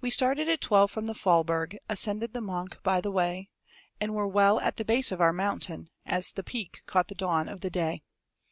We 0.00 0.10
started 0.10 0.48
at 0.48 0.60
twelve 0.60 0.90
from 0.90 1.06
the 1.06 1.14
Faulberg; 1.14 1.78
Ascended 1.88 2.32
the 2.32 2.40
Monch 2.40 2.72
by 2.82 3.00
the 3.00 3.12
way; 3.12 3.48
And 4.00 4.12
were 4.12 4.26
well 4.26 4.58
at 4.58 4.74
the 4.74 4.84
base 4.84 5.12
of 5.12 5.20
our 5.20 5.32
mountain, 5.32 5.88
As 6.04 6.32
the 6.32 6.42
peak 6.42 6.82
caught 6.86 7.06
the 7.06 7.14
dawn 7.14 7.48
of 7.48 7.60
the 7.60 7.70
day. 7.70 8.02